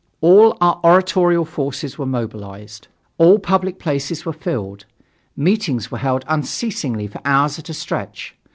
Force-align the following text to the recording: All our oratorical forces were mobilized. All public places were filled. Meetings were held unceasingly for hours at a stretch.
All 0.19 0.57
our 0.61 0.79
oratorical 0.83 1.45
forces 1.45 1.99
were 1.99 2.07
mobilized. 2.07 2.87
All 3.19 3.37
public 3.37 3.77
places 3.77 4.25
were 4.25 4.33
filled. 4.33 4.85
Meetings 5.37 5.91
were 5.91 5.99
held 5.99 6.25
unceasingly 6.27 7.05
for 7.05 7.21
hours 7.23 7.59
at 7.59 7.69
a 7.69 7.73
stretch. 7.75 8.35